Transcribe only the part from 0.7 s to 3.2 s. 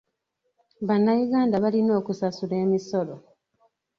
Bannayuganda balina okusasula emisolo.